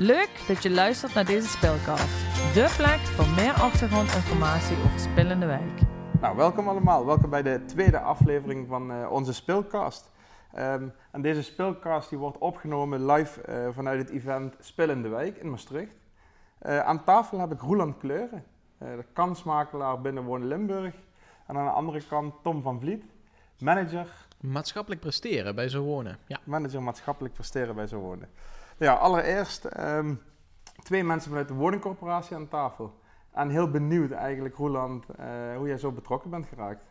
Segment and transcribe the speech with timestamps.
[0.00, 2.08] Leuk dat je luistert naar deze spelcast.
[2.54, 5.80] De plek voor meer achtergrondinformatie over Spillende Wijk.
[6.20, 7.06] Nou, welkom allemaal.
[7.06, 10.10] Welkom bij de tweede aflevering van uh, onze speelcast.
[10.58, 15.50] Um, en deze speelcast die wordt opgenomen live uh, vanuit het event Spillende Wijk in
[15.50, 15.94] Maastricht.
[16.62, 18.44] Uh, aan tafel heb ik Roland Kleuren,
[18.78, 20.94] de kansmakelaar binnen Wonen Limburg.
[21.46, 23.04] En aan de andere kant Tom van Vliet,
[23.58, 24.26] manager...
[24.40, 26.18] Maatschappelijk presteren bij Zo Wonen.
[26.26, 26.40] Ja.
[26.44, 28.28] Manager maatschappelijk presteren bij Zo Wonen.
[28.78, 30.20] Ja, allereerst um,
[30.82, 33.00] twee mensen vanuit de woningcorporatie aan tafel.
[33.32, 36.82] En heel benieuwd eigenlijk, Roland, uh, hoe jij zo betrokken bent geraakt.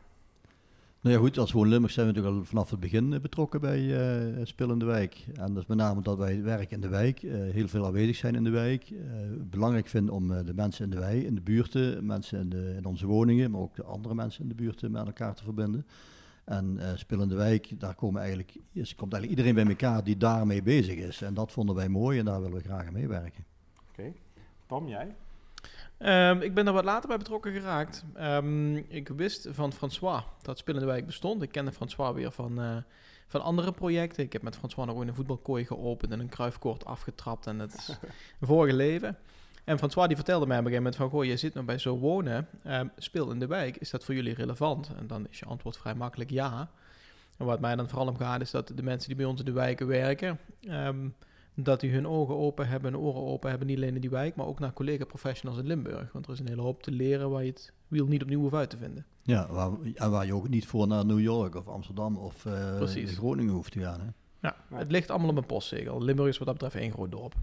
[1.02, 3.62] Nou ja, goed, als Woon Limburg zijn we natuurlijk al vanaf het begin eh, betrokken
[3.62, 5.26] bij uh, Spil in de Wijk.
[5.34, 8.16] En dat is met name dat wij werken in de wijk, uh, heel veel aanwezig
[8.16, 8.94] zijn in de wijk.
[9.40, 12.86] belangrijk vinden om de mensen in de wijk, in de buurten, mensen in, de, in,
[12.86, 15.86] onze woningen, maar ook de andere mensen in de buurten met elkaar te verbinden.
[16.48, 20.04] En uh, Spil in de Wijk, daar komen eigenlijk, is, komt eigenlijk iedereen bij elkaar
[20.04, 21.22] die daarmee bezig is.
[21.22, 23.46] En dat vonden wij mooi en daar willen we graag aan meewerken.
[23.90, 24.02] Oké.
[24.02, 24.14] Okay.
[24.68, 25.16] Tom, jij?
[26.32, 28.06] Um, ik ben er wat later bij betrokken geraakt.
[28.20, 31.42] Um, ik wist van François dat Spil in de Wijk bestond.
[31.42, 32.78] Ik kende François weer van, uh,
[33.28, 34.24] van andere projecten.
[34.24, 37.48] Ik heb met François nog een voetbalkooi geopend en een kruifkoord afgetrapt.
[37.48, 37.88] En het is
[38.40, 39.18] een vorige leven.
[39.68, 41.20] En François die vertelde mij op een gegeven moment van...
[41.20, 43.78] Goh, je zit nog bij Zo Wonen, um, speel in de wijk.
[43.78, 44.92] Is dat voor jullie relevant?
[44.98, 46.70] En dan is je antwoord vrij makkelijk ja.
[47.38, 49.46] En wat mij dan vooral om gaat is dat de mensen die bij ons in
[49.46, 50.40] de wijken werken...
[50.70, 51.16] Um,
[51.54, 54.36] dat die hun ogen open hebben en oren open hebben, niet alleen in die wijk,
[54.36, 56.12] maar ook naar collega-professionals in Limburg.
[56.12, 58.54] Want er is een hele hoop te leren waar je het wiel niet opnieuw hoeft
[58.54, 59.06] uit te vinden.
[59.22, 62.82] Ja, waar, en waar je ook niet voor naar New York of Amsterdam of uh,
[63.06, 64.00] Groningen hoeft te gaan.
[64.00, 64.08] Hè?
[64.42, 66.02] Ja, het ligt allemaal op een postzegel.
[66.02, 67.36] Limburg is wat dat betreft één groot dorp.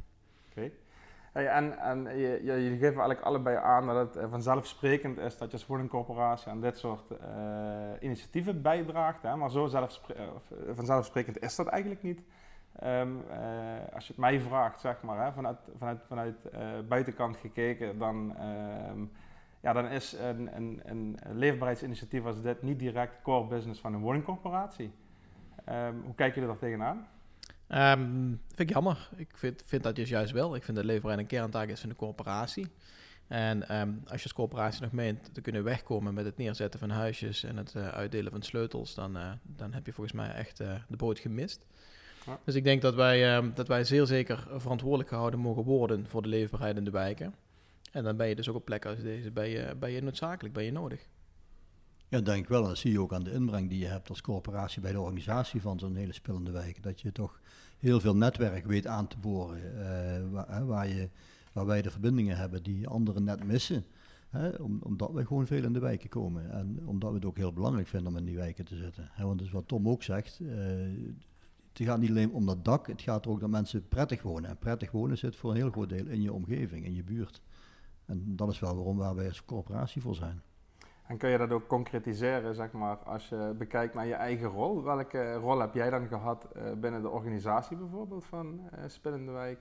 [1.34, 5.50] Hey, en en je, je, geven eigenlijk allebei aan dat het eh, vanzelfsprekend is dat
[5.50, 7.18] je als woningcorporatie aan dit soort uh,
[8.00, 9.22] initiatieven bijdraagt.
[9.22, 9.36] Hè?
[9.36, 10.28] Maar zo zelfspre
[10.74, 12.22] vanzelfsprekend is dat eigenlijk niet.
[12.82, 13.00] Uh,
[13.94, 16.36] als je het mij vraagt, zeg maar, hè, vanuit, vanuit, vanuit
[16.88, 18.36] buitenkant gekeken, dan,
[18.90, 19.12] um,
[19.60, 24.00] ja, dan is een, een, een leefbaarheidsinitiatief als dit niet direct core business van een
[24.00, 24.92] woningcorporatie.
[25.68, 27.06] Um, hoe kijken jullie daar tegenaan?
[27.68, 29.08] Um, vind ik jammer.
[29.16, 30.54] Ik vind, vind dat dus juist wel.
[30.54, 32.66] Ik vind dat leefbaarheid een kerntaak is van de corporatie.
[33.26, 36.90] En um, als je als corporatie nog meent te kunnen wegkomen met het neerzetten van
[36.90, 40.60] huisjes en het uh, uitdelen van sleutels, dan, uh, dan heb je volgens mij echt
[40.60, 41.66] uh, de boot gemist.
[42.26, 42.38] Ja.
[42.44, 46.22] Dus ik denk dat wij, uh, dat wij zeer zeker verantwoordelijk gehouden mogen worden voor
[46.22, 47.34] de leefbaarheid in de wijken.
[47.92, 50.54] En dan ben je dus ook op plekken als deze ben je, ben je noodzakelijk,
[50.54, 51.06] ben je nodig.
[52.14, 52.62] Ja, denk wel.
[52.62, 55.00] En dat zie je ook aan de inbreng die je hebt als corporatie bij de
[55.00, 56.82] organisatie van zo'n hele spillende wijk.
[56.82, 57.40] Dat je toch
[57.78, 61.08] heel veel netwerk weet aan te boren, uh, waar, waar, je,
[61.52, 63.84] waar wij de verbindingen hebben die anderen net missen.
[64.28, 66.50] Hè, om, omdat we gewoon veel in de wijken komen.
[66.50, 69.08] En omdat we het ook heel belangrijk vinden om in die wijken te zitten.
[69.10, 70.40] Hè, want is wat Tom ook zegt.
[70.40, 70.50] Uh,
[71.72, 74.50] het gaat niet alleen om dat dak, het gaat er ook dat mensen prettig wonen.
[74.50, 77.42] En prettig wonen zit voor een heel groot deel in je omgeving, in je buurt.
[78.04, 80.42] En dat is wel waarom waar wij als corporatie voor zijn.
[81.06, 84.82] En kun je dat ook concretiseren, zeg maar, als je bekijkt naar je eigen rol?
[84.82, 89.58] Welke rol heb jij dan gehad uh, binnen de organisatie bijvoorbeeld van uh, Spillende Wijk?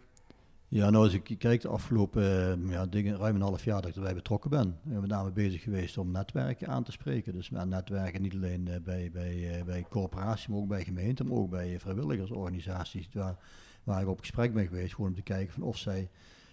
[0.68, 2.24] Ja, nou als ik kijk de afgelopen
[2.60, 5.10] uh, ja, dingen, ruim een half jaar dat ik erbij betrokken ben, ben we met
[5.10, 7.34] name bezig geweest om netwerken aan te spreken.
[7.34, 11.80] Dus netwerken niet alleen bij, bij, bij corporaties, maar ook bij gemeenten, maar ook bij
[11.80, 13.36] vrijwilligersorganisaties waar,
[13.84, 16.10] waar ik op gesprek ben geweest, gewoon om te kijken van of zij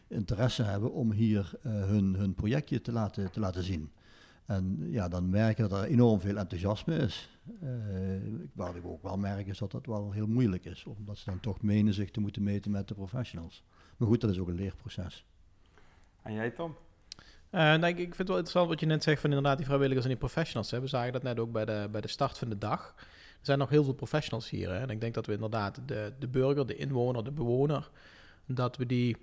[0.09, 3.91] interesse hebben om hier hun, hun projectje te laten, te laten zien.
[4.51, 7.29] En ja, dan merk je dat er enorm veel enthousiasme is.
[8.53, 11.41] wat ik ook wel merk is dat dat wel heel moeilijk is, omdat ze dan
[11.41, 13.63] toch menen zich te moeten meten met de professionals.
[13.97, 15.25] Maar goed, dat is ook een leerproces.
[16.23, 16.77] En jij, Tom?
[17.51, 20.05] Uh, nee, ik vind het wel interessant wat je net zegt van inderdaad die vrijwilligers
[20.05, 20.71] en die professionals.
[20.71, 20.81] Hè.
[20.81, 22.95] We zagen dat net ook bij de, bij de start van de dag.
[22.97, 24.71] Er zijn nog heel veel professionals hier.
[24.71, 24.79] Hè.
[24.79, 27.91] En ik denk dat we inderdaad de, de burger, de inwoner, de bewoner,
[28.47, 29.17] dat we die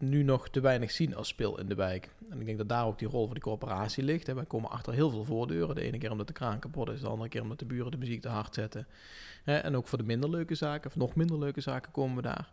[0.00, 2.08] nu nog te weinig zien als speel in de wijk.
[2.30, 4.26] En ik denk dat daar ook die rol voor de corporatie ligt.
[4.26, 4.34] Hè.
[4.34, 5.74] Wij komen achter heel veel voordeuren.
[5.74, 7.96] De ene keer omdat de kraan kapot is, de andere keer omdat de buren de
[7.96, 8.86] muziek te hard zetten.
[9.44, 12.50] En ook voor de minder leuke zaken, of nog minder leuke zaken, komen we daar.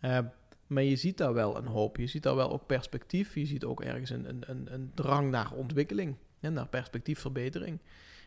[0.00, 0.18] Uh,
[0.66, 1.96] maar je ziet daar wel een hoop.
[1.96, 3.34] Je ziet daar wel ook perspectief.
[3.34, 6.16] Je ziet ook ergens een, een, een, een drang naar ontwikkeling.
[6.40, 7.78] En naar perspectiefverbetering.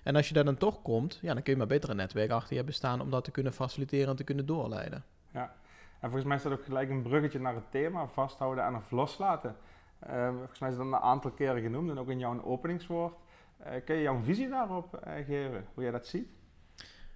[0.03, 2.31] En als je daar dan toch komt, ja, dan kun je maar beter een netwerk
[2.31, 5.03] achter je hebben staan om dat te kunnen faciliteren en te kunnen doorleiden.
[5.33, 5.56] Ja,
[6.05, 8.91] en volgens mij is dat ook gelijk een bruggetje naar het thema vasthouden en of
[8.91, 9.55] loslaten.
[10.09, 13.13] Uh, volgens mij is dat een aantal keren genoemd en ook in jouw openingswoord.
[13.65, 16.27] Uh, kun je jouw visie daarop uh, geven, hoe jij dat ziet?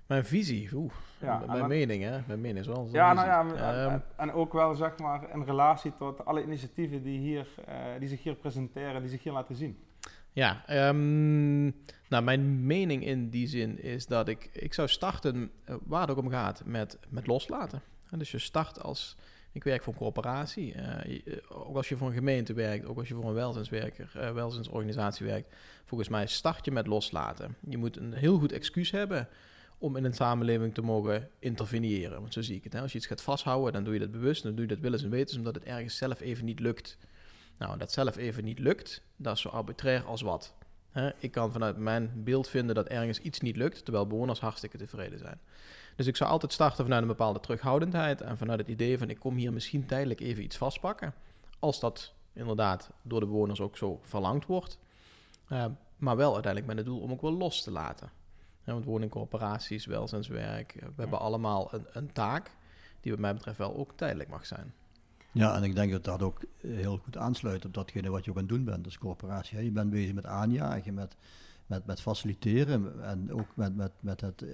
[0.05, 4.01] Mijn visie, oeh, ja, mijn mening hè, mijn mening is wel Ja, nou ja, um,
[4.15, 8.23] en ook wel zeg maar in relatie tot alle initiatieven die, hier, uh, die zich
[8.23, 9.77] hier presenteren, die zich hier laten zien.
[10.31, 11.75] Ja, um,
[12.09, 15.51] nou mijn mening in die zin is dat ik, ik zou starten,
[15.83, 17.81] waar het ook om gaat, met, met loslaten.
[18.17, 19.15] Dus je start als,
[19.51, 20.73] ik werk voor een corporatie.
[20.73, 24.11] Eh, eh, ook als je voor een gemeente werkt, ook als je voor een welzijnswerker,
[24.13, 27.55] eh welzijnsorganisatie werkt, volgens mij start je met loslaten.
[27.69, 29.27] Je moet een heel goed excuus hebben
[29.77, 32.21] om in een samenleving te mogen interveneren.
[32.21, 32.73] Want zo zie ik het.
[32.73, 32.81] Hè.
[32.81, 34.43] Als je iets gaat vasthouden, dan doe je dat bewust.
[34.43, 36.97] Dan doe je dat willens en wetens, omdat het ergens zelf even niet lukt.
[37.59, 40.55] Nou, dat zelf even niet lukt, dat is zo arbitrair als wat.
[40.91, 44.77] Hè, ik kan vanuit mijn beeld vinden dat ergens iets niet lukt, terwijl bewoners hartstikke
[44.77, 45.39] tevreden zijn.
[45.95, 49.19] Dus ik zou altijd starten vanuit een bepaalde terughoudendheid en vanuit het idee van ik
[49.19, 51.13] kom hier misschien tijdelijk even iets vastpakken.
[51.59, 54.79] Als dat inderdaad door de bewoners ook zo verlangd wordt.
[55.47, 55.65] Eh,
[55.97, 58.11] maar wel uiteindelijk met het doel om ook wel los te laten.
[58.63, 62.51] Want woningcorporaties, welzijnswerk, eh, we hebben allemaal een, een taak
[63.01, 64.73] die wat mij betreft wel ook tijdelijk mag zijn.
[65.31, 68.37] Ja, en ik denk dat dat ook heel goed aansluit op datgene wat je ook
[68.37, 69.57] aan het doen bent als corporatie.
[69.57, 69.63] hè.
[69.63, 71.15] Je bent bezig met aanjagen, met,
[71.65, 74.51] met, met faciliteren en ook met, met, met het eh,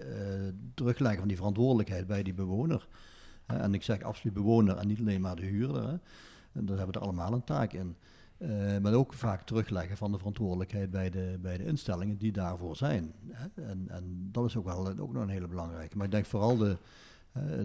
[0.74, 2.88] terugleggen van die verantwoordelijkheid bij die bewoner.
[3.46, 5.84] En ik zeg absoluut bewoner en niet alleen maar de huurder.
[5.84, 5.98] Hè.
[6.52, 7.96] En daar hebben we er allemaal een taak in.
[8.38, 12.76] Eh, maar ook vaak terugleggen van de verantwoordelijkheid bij de, bij de instellingen die daarvoor
[12.76, 13.14] zijn.
[13.30, 13.64] Hè.
[13.64, 15.98] En, en dat is ook wel ook nog een hele belangrijke.
[15.98, 16.78] Maar ik denk vooral de,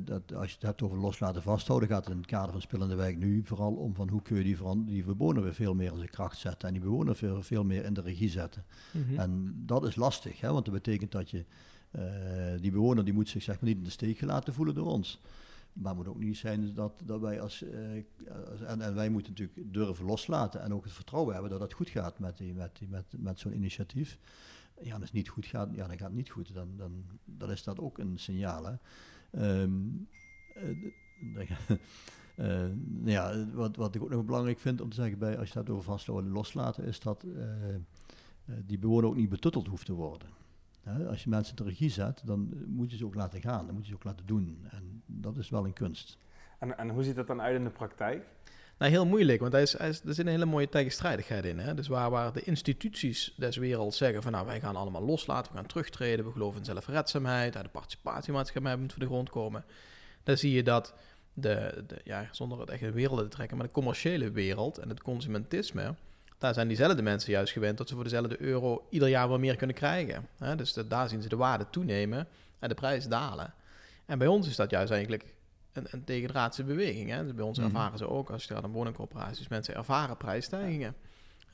[0.03, 2.95] dat als je het hebt over loslaten vasthouden, gaat het in het kader van Spillende
[2.95, 5.97] Wijk nu vooral om van hoe kun je die, die bewoner weer veel meer in
[5.97, 8.65] zijn kracht zetten en die bewoner veel, veel meer in de regie zetten.
[9.19, 11.45] En dat is lastig, hè, want dat betekent dat je
[11.91, 12.03] eh,
[12.61, 15.21] die bewoner die moet zich zeg maar niet in de steek gelaten voelen door ons.
[15.73, 17.81] Maar het moet ook niet zijn dat, dat wij als, eh,
[18.51, 21.73] als- en, en wij moeten natuurlijk durven loslaten en ook het vertrouwen hebben dat het
[21.73, 24.19] goed gaat met, die, met, die, met, met zo'n initiatief.
[24.83, 26.55] Ja, als het niet goed gaat, ja, dan gaat het niet goed.
[26.55, 28.65] Dan, dan, dan is dat ook een signaal.
[28.65, 28.73] Hè.
[29.31, 29.73] Ehm,
[30.55, 30.71] eh,
[32.37, 35.49] eh, nou ja, wat, wat ik ook nog belangrijk vind om te zeggen bij, als
[35.49, 37.75] je dat over vasthouden en loslaten, is dat eh,
[38.51, 40.29] eh, die bewoner ook niet betutteld hoeft te worden.
[41.09, 43.75] Als je mensen in regie zet, dan eh, moet je ze ook laten gaan, dan
[43.75, 44.67] moet je ze ook laten doen.
[44.71, 46.19] En dat is wel een kunst.
[46.59, 48.27] En, en hoe ziet dat dan uit in de praktijk?
[48.81, 51.59] Nou, heel moeilijk, want hij is, er zit een hele mooie tegenstrijdigheid in.
[51.59, 51.75] Hè?
[51.75, 55.59] Dus waar, waar de instituties des werelds zeggen van nou, wij gaan allemaal loslaten, we
[55.59, 59.65] gaan terugtreden, we geloven in zelfredzaamheid, de participatiemaatschappij moet voor de grond komen.
[60.23, 60.95] Dan zie je dat,
[61.33, 65.03] de, de, ja, zonder het de wereld te trekken, maar de commerciële wereld en het
[65.03, 65.95] consumentisme,
[66.39, 69.57] daar zijn diezelfde mensen juist gewend dat ze voor dezelfde euro ieder jaar wel meer
[69.57, 70.29] kunnen krijgen.
[70.39, 70.57] Hè?
[70.57, 72.29] Dus daar zien ze de waarde toenemen
[72.59, 73.55] en de prijs dalen.
[74.07, 75.35] En bij ons is dat juist eigenlijk
[75.73, 77.11] een, een tegendraadse beweging.
[77.11, 77.23] Hè?
[77.23, 77.67] Dus bij ons Mhm.
[77.67, 80.95] ervaren ze ook, als je gaat naar woningcorporaties, mensen ervaren prijsstijgingen.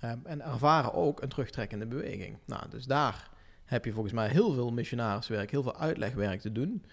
[0.01, 2.39] Ehm, en ervaren ook een terugtrekkende beweging.
[2.45, 3.31] Nou, dus daar
[3.65, 6.85] heb je volgens mij heel veel missionariswerk, heel veel uitlegwerk te doen.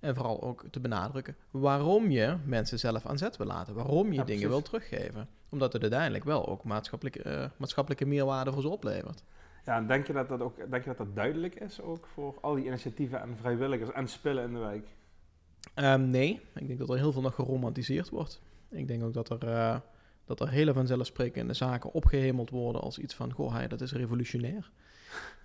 [0.00, 3.74] En vooral ook te benadrukken waarom je mensen zelf aan zet wil laten.
[3.74, 5.28] Waarom je Ja, dingen wil teruggeven.
[5.48, 9.22] Omdat het uiteindelijk wel ook maatschappelijke, eh, maatschappelijke meerwaarde voor ze oplevert.
[9.64, 12.38] Ja, en denk je dat dat ook denk je dat dat duidelijk is ook voor
[12.40, 14.86] al die initiatieven en vrijwilligers en spullen in de wijk?
[15.74, 18.40] Ehm, nee, ik denk dat er heel veel nog geromantiseerd wordt.
[18.70, 19.76] Ik denk ook dat er, eh,
[20.24, 24.70] dat er hele vanzelfsprekende zaken opgehemeld worden als iets van, goh, hey, dat is revolutionair.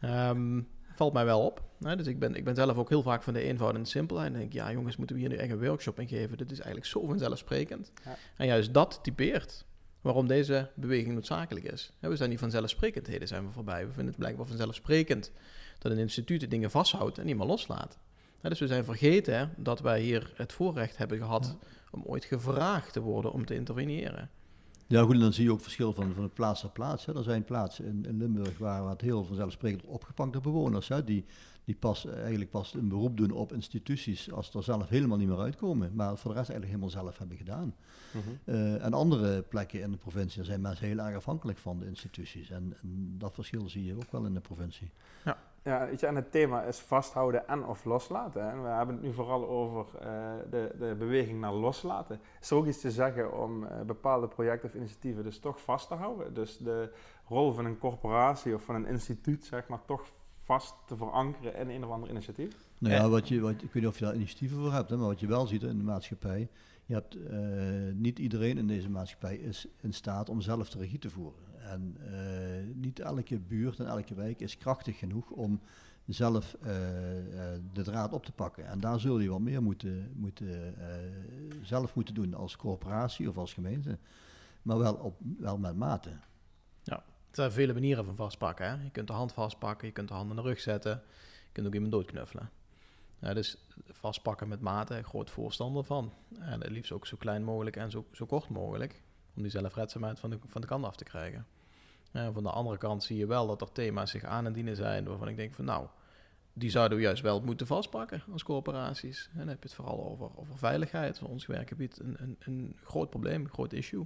[0.02, 0.62] Ehm,
[1.00, 1.64] valt mij wel op.
[1.84, 1.96] Hè?
[1.96, 4.28] Dus ik ben, ik ben zelf ook heel vaak van de eenvoud en de simpelheid.
[4.28, 6.38] En denk ik, ja jongens, moeten we hier nu echt een workshop in geven?
[6.38, 7.92] Dit is eigenlijk zo vanzelfsprekend.
[8.06, 8.18] Ja.
[8.38, 9.66] En juist dat typeert
[10.02, 11.94] waarom deze beweging noodzakelijk is.
[12.00, 13.80] We zijn die vanzelfsprekendheden zijn we voorbij.
[13.80, 15.32] We vinden het blijkbaar vanzelfsprekend
[15.78, 17.98] dat een instituut de dingen vasthoudt en niet meer loslaat.
[18.42, 21.58] Dus we zijn vergeten dat wij hier het voorrecht hebben gehad
[21.92, 24.30] om ooit gevraagd te worden om te interveneren.
[24.88, 27.06] Ja, goed, en dan zie je ook verschil van, van plaats naar plaats.
[27.06, 27.16] Hè.
[27.16, 30.88] Er zijn plaatsen in, in Limburg waar het heel vanzelfsprekend opgepakt door bewoners.
[30.88, 31.26] Hè, die
[31.70, 35.40] die pas, eigenlijk pas een beroep doen op instituties als er zelf helemaal niet meer
[35.40, 35.92] uitkomen.
[35.94, 37.76] Maar voor de rest eigenlijk helemaal zelf hebben gedaan.
[38.46, 42.50] Eh, en andere plekken in de provincie zijn mensen heel erg afhankelijk van de instituties.
[42.50, 44.92] En, en dat verschil zie je ook wel in de provincie.
[45.26, 45.38] Ja,
[45.78, 48.44] weet je, en het thema is vasthouden en of loslaten.
[48.44, 48.50] hè.
[48.52, 50.08] En we hebben het nu vooral over eh,
[50.50, 52.20] de, de beweging naar loslaten.
[52.42, 55.88] Is er ook iets te zeggen om eh, bepaalde projecten of initiatieven dus toch vast
[55.88, 56.34] te houden?
[56.34, 56.92] Dus de
[57.28, 60.04] rol van een corporatie of van een instituut, zeg maar, toch
[60.38, 62.56] vast te verankeren in een of ander initiatief?
[62.78, 63.10] Nou ja, Ja.
[63.10, 65.20] wat je, wat, ik weet niet of je daar initiatieven voor hebt, hè, maar wat
[65.20, 66.50] je wel ziet in de maatschappij,
[66.90, 71.00] je hebt, eh, niet iedereen in deze maatschappij is in staat om zelf de regie
[71.00, 71.40] te voeren.
[71.60, 75.62] En eh, niet elke buurt en elke wijk is krachtig genoeg om
[76.06, 76.70] zelf eh,
[77.74, 78.68] de draad op te pakken.
[78.68, 80.76] En daar zul je wat meer moeten, moeten,
[81.62, 83.98] zelf moeten doen als corporatie of als gemeente,
[84.62, 86.10] maar wel, op, wel met mate.
[86.90, 88.70] Er zijn vele manieren van vastpakken.
[88.70, 88.84] Hè?
[88.84, 90.92] Je kunt de hand vastpakken, je kunt de hand in de rug zetten,
[91.46, 92.50] je kunt ook iemand doodknuffelen.
[93.20, 93.58] Dus
[93.92, 96.14] vastpakken met mate, groot voorstander van.
[96.40, 99.02] En het liefst ook zo klein mogelijk en zo, zo kort mogelijk,
[99.36, 101.46] om die zelfredzaamheid van de, van de kant af te krijgen.
[102.12, 104.76] Ja, van de andere kant zie je wel dat er thema's zich aan en dienen
[104.76, 105.88] zijn waarvan ik denk van nou,
[106.54, 109.30] die zouden we juist wel moeten vastpakken als corporaties.
[109.32, 111.22] En dan heb je het vooral over, over veiligheid.
[111.22, 114.06] Ons werkgebied een, een, een groot probleem, een groot issue.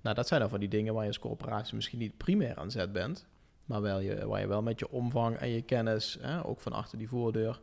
[0.00, 2.70] Nou, dat zijn dan van die dingen waar je als corporatie misschien niet primair aan
[2.70, 3.26] zet bent,
[3.64, 6.72] maar wel je, waar je wel met je omvang en je kennis, hè, ook van
[6.72, 7.60] achter die voordeur,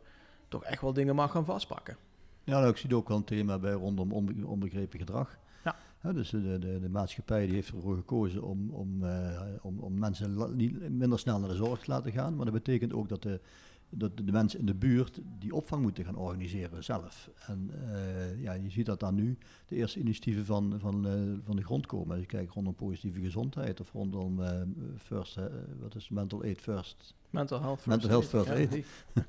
[0.48, 1.96] toch echt wel dingen mag gaan vastpakken.
[2.48, 5.38] Ja, nou, ik zie ook wel een thema bij rondom onbe onbegrepen gedrag.
[6.02, 6.12] Ja.
[6.12, 10.56] dus de, de, de, maatschappij die heeft ervoor gekozen om, om, uh, om, om mensen
[10.56, 12.36] niet, minder snel naar de zorg te laten gaan.
[12.36, 13.40] Maar dat betekent ook dat de,
[13.88, 17.30] dat de mensen in de buurt die opvang moeten gaan organiseren zelf.
[17.46, 21.56] En uh, ja, je ziet dat dan nu de eerste initiatieven van, van, uh, van
[21.56, 22.10] de grond komen.
[22.10, 24.40] Als je kijkt rondom positieve gezondheid of rondom
[24.98, 25.38] first,
[25.80, 27.14] wat is mental aid first?
[27.30, 28.72] Mental health first mental health first aid.
[28.72, 28.86] aid.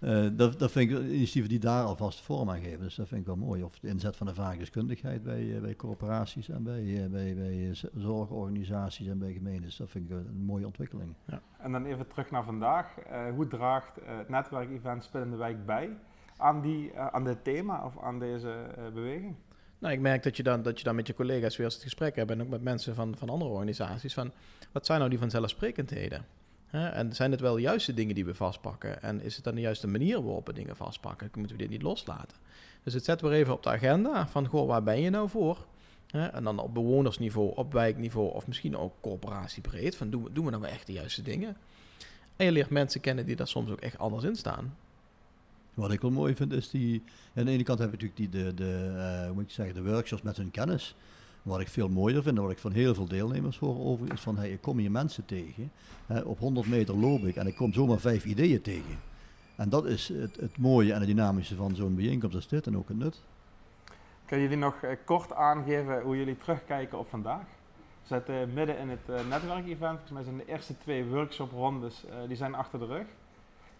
[0.00, 2.80] Uh, dat, dat vind ik initiatieven die daar alvast vorm aan geven.
[2.80, 3.62] Dus dat vind ik wel mooi.
[3.62, 7.70] Of de inzet van de vaakdeskundigheid bij, uh, bij corporaties en bij, uh, bij, bij
[7.94, 9.76] zorgorganisaties en bij gemeentes.
[9.76, 11.14] Dat vind ik een mooie ontwikkeling.
[11.24, 11.40] Ja.
[11.58, 12.94] En dan even terug naar vandaag.
[13.34, 15.96] hoe draagt het netwerkevent Spillende Wijk bij
[16.36, 18.54] aan, die, aan dit thema of aan deze
[18.94, 19.34] beweging?
[19.78, 21.84] Nou, ik merk dat je, dan, dat je dan met je collega's weer eens het
[21.84, 24.14] gesprek hebt en ook met mensen van, van andere organisaties.
[24.14, 24.32] Van,
[24.72, 26.24] wat zijn nou die vanzelfsprekendheden?
[26.70, 29.02] En zijn het wel de juiste dingen die we vastpakken?
[29.02, 31.30] En is het dan de juiste manier waarop we dingen vastpakken?
[31.34, 32.36] Moeten we dit niet loslaten.
[32.82, 35.66] Dus het zetten we even op de agenda van, goh, waar ben je nou voor?
[36.10, 39.96] En dan op bewonersniveau, op wijkniveau of misschien ook corporatiebreed.
[39.96, 41.56] Van, doen we, doen we nou echt de juiste dingen?
[42.36, 44.76] En je leert mensen kennen die daar soms ook echt anders in staan.
[45.74, 47.02] Wat ik wel mooi vind is die...
[47.34, 49.74] Aan de ene kant hebben we natuurlijk die, de, de, uh, hoe moet ik zeggen,
[49.74, 50.94] de workshops met hun kennis.
[51.42, 54.20] Wat ik veel mooier vind, en wat ik van heel veel deelnemers hoor over, is
[54.20, 55.72] van hey, ik kom hier mensen tegen.
[56.06, 58.98] Hè, op 100 meter loop ik en ik kom zomaar vijf ideeën tegen.
[59.56, 62.76] En dat is het, het mooie en het dynamische van zo'n bijeenkomst als dit en
[62.76, 63.22] ook het nut.
[64.24, 67.42] Kunnen jullie nog uh, kort aangeven hoe jullie terugkijken op vandaag?
[68.02, 69.98] We zitten midden in het uh, netwerkevent.
[69.98, 73.06] Volgens mij zijn de eerste twee workshoprondes uh, die zijn achter de rug.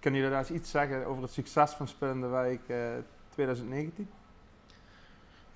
[0.01, 2.61] Kunnen jullie daar iets zeggen over het succes van Spillende Wijk
[3.29, 4.09] 2019?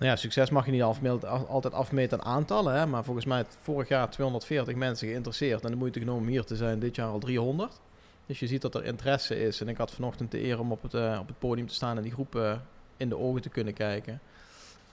[0.03, 2.75] Nou ja, succes mag je niet afmeten, altijd afmeten aan aantallen.
[2.75, 2.87] Hè?
[2.87, 5.65] Maar volgens mij vorig jaar 240 mensen geïnteresseerd.
[5.65, 7.81] En de moeite genomen om hier te zijn, dit jaar al 300.
[8.27, 9.61] Dus je ziet dat er interesse is.
[9.61, 11.97] En ik had vanochtend de eer om op het, uh, op het podium te staan
[11.97, 12.53] en die groep uh,
[12.97, 14.21] in de ogen te kunnen kijken.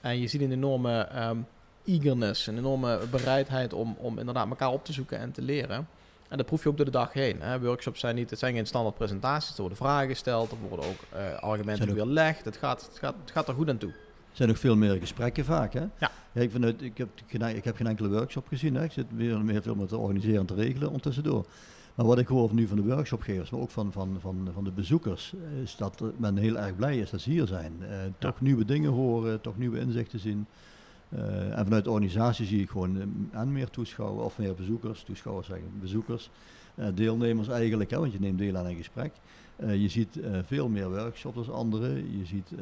[0.01, 1.47] En je ziet een enorme um,
[1.85, 5.87] eagerness, een enorme bereidheid om, om inderdaad elkaar op te zoeken en te leren.
[6.27, 7.41] En dat proef je ook door de dag heen.
[7.41, 7.59] Hè.
[7.59, 11.19] Workshops zijn niet, het zijn geen standaard presentaties, er worden vragen gesteld, er worden ook
[11.19, 12.45] uh, argumenten weerlegd.
[12.45, 13.93] Het gaat, het, gaat, het gaat er goed aan toe
[14.39, 15.73] zijn nog veel meer gesprekken vaak.
[15.73, 15.79] Hè?
[15.79, 16.11] Ja.
[16.31, 17.09] ja ik, vanuit, ik, heb,
[17.55, 18.75] ik heb geen enkele workshop gezien.
[18.75, 18.83] Hè?
[18.83, 21.45] Ik zit weer meer veel met te organiseren en te regelen ondertussendoor.
[21.95, 24.71] Maar wat ik hoor nu van de workshopgevers, maar ook van, van, van, van de
[24.71, 27.73] bezoekers, is dat men heel erg blij is dat ze hier zijn.
[27.81, 30.45] Uh, toch nieuwe dingen horen, toch nieuwe inzichten zien.
[31.09, 35.03] Uh, en vanuit de organisatie zie ik gewoon uh, en meer toeschouwers, of meer bezoekers,
[35.03, 36.29] toeschouwers zeggen, bezoekers,
[36.93, 39.11] deelnemers eigenlijk, hè, want je neemt deel aan een gesprek.
[39.63, 42.19] Uh, je ziet uh, veel meer workshops als anderen.
[42.19, 42.59] Je ziet uh,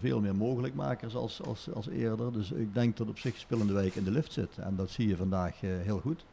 [0.00, 2.32] veel meer mogelijkmakers als, als, als eerder.
[2.32, 4.58] Dus ik denk dat op zich Spillende Wijk in de lift zit.
[4.58, 6.24] En dat zie je vandaag heel goed.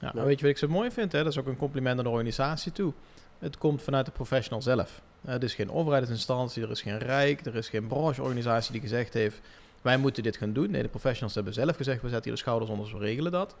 [0.00, 1.12] Ja, nou weet je wat ik zo mooi vind?
[1.12, 1.22] Hè?
[1.22, 2.92] Dat is ook een compliment naar de organisatie toe.
[3.38, 5.02] Het komt vanuit de professional zelf.
[5.20, 9.40] Het is geen overheidsinstantie, er is geen rijk, er is geen brancheorganisatie die gezegd heeft...
[9.82, 10.70] wij moeten dit gaan doen.
[10.70, 13.56] Nee, de professionals hebben zelf gezegd, we zetten hier de schouders onder, we regelen dat.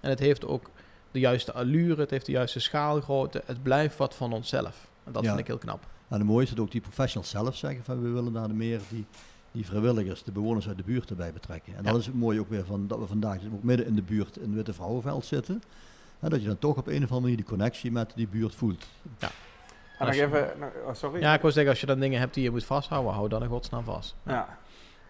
[0.00, 0.70] En het heeft ook
[1.10, 3.42] de juiste allure, het heeft de juiste schaalgrootte.
[3.46, 4.87] Het blijft wat van onszelf.
[5.08, 5.86] En dat vind ik heel knap.
[6.08, 8.80] En het mooie is dat ook die professionals zelf zeggen van we willen daar meer
[8.88, 9.06] die,
[9.52, 11.76] die vrijwilligers, de bewoners uit de buurt erbij betrekken.
[11.76, 11.90] En ja.
[11.90, 14.36] dat is het mooie ook weer van dat we vandaag ook midden in de buurt
[14.36, 15.62] in Witte Vrouwenveld zitten.
[16.20, 18.54] En dat je dan toch op een of andere manier die connectie met die buurt
[18.54, 18.86] voelt.
[19.18, 19.30] Ja.
[19.98, 20.52] En nog even,
[20.86, 21.20] oh, sorry.
[21.20, 23.42] Ja, ik wil zeggen, als je dan dingen hebt die je moet vasthouden, hou dan
[23.42, 24.14] in godsnaam vast.
[24.22, 24.58] Ja.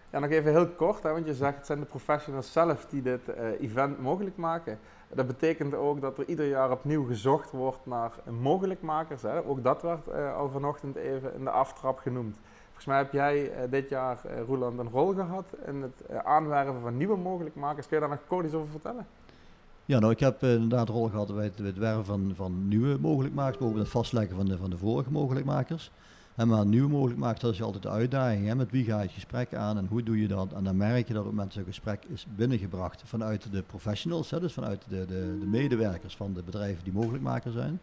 [0.09, 0.19] Ja.
[0.19, 3.21] Nog even heel kort, hè, want je zegt het zijn de professionals zelf die dit
[3.27, 4.79] uh, event mogelijk maken.
[5.13, 8.11] Dat betekent ook dat er ieder jaar opnieuw gezocht wordt naar
[8.41, 9.21] mogelijkmakers.
[9.21, 9.45] Hè.
[9.45, 12.37] Ook dat werd uh, al vanochtend even in de aftrap genoemd.
[12.65, 16.97] Volgens mij heb jij uh, dit jaar, Roeland, een rol gehad in het aanwerven van
[16.97, 17.87] nieuwe mogelijkmakers.
[17.87, 19.07] Kun je daar nog kort iets over vertellen?
[19.89, 23.59] Ja, nou, ik heb inderdaad een rol gehad bij het, werven van, van nieuwe mogelijkmakers,
[23.59, 25.91] ook het vastleggen van de, van de vorige mogelijkmakers.
[26.39, 28.47] En maar nieuw mogelijk maakt, dat is altijd de uitdaging.
[28.47, 28.55] Hè?
[28.55, 30.53] Met wie ga je het gesprek aan en hoe doe je dat?
[30.53, 34.39] En dan merk je dat op dat een gesprek is binnengebracht vanuit de professionals, hè?
[34.39, 37.81] dus vanuit de, de, de medewerkers van de bedrijven die mogelijkmaker zijn.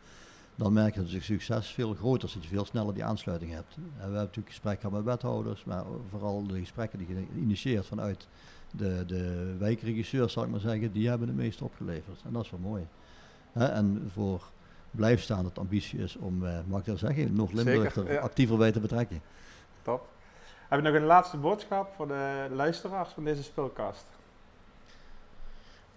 [0.54, 3.52] Dan merk je dat het succes veel groter is, dat je veel sneller die aansluiting
[3.52, 3.74] hebt.
[3.76, 8.28] En we hebben natuurlijk gesprekken gehad met wethouders, maar vooral de gesprekken die geïnitieerd vanuit
[8.70, 12.22] de, de wijkregisseurs, zal ik maar zeggen, die hebben het meest opgeleverd.
[12.24, 12.86] En dat is wel mooi.
[13.52, 13.64] Hè?
[13.64, 14.50] En voor
[14.96, 18.20] blijft staan dat ambitie is om, uh, mag ik dat zeggen, nog Limburg er ja.
[18.20, 19.20] actiever bij te betrekken.
[19.82, 20.08] Top.
[20.68, 24.04] Heb je nog een laatste boodschap voor de luisteraars van deze speelkast?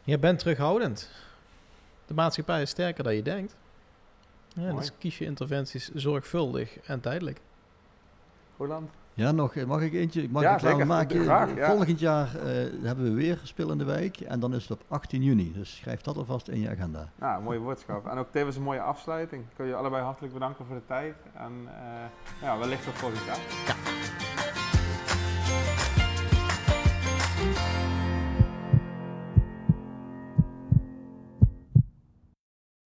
[0.03, 1.09] Je bent terughoudend.
[2.05, 3.55] De maatschappij is sterker dan je denkt.
[4.53, 7.39] Ja, dus kies je interventies zorgvuldig en tijdelijk.
[8.57, 8.89] Roland?
[9.19, 10.87] Ja, nog, eh, mag ik eentje mag Ja, ik zeker.
[10.87, 11.23] maken?
[11.23, 11.69] Graag, ja.
[11.69, 12.45] Volgend jaar eh,
[12.83, 15.51] hebben we weer Spil in de Wijk en dan is het op 18 juni.
[15.53, 17.09] Dus schrijf dat alvast in je agenda.
[17.15, 18.07] Nou, mooie woordschap.
[18.07, 19.41] En ook tevens een mooie afsluiting.
[19.51, 21.15] Ik wil je allebei hartelijk bedanken voor de tijd.
[21.33, 23.39] En eh, ja, wellicht tot volgend jaar.